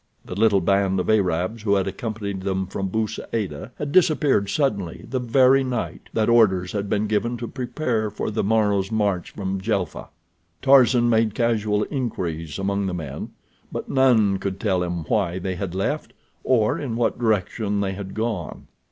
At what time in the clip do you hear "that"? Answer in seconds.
6.11-6.27